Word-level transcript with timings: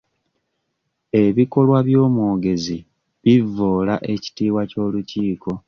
Ebikolwa 1.23 1.77
by'omwogezi 1.87 2.77
bivvoola 3.23 3.95
ekitiibwa 4.13 4.61
ky'olukiiko. 4.69 5.51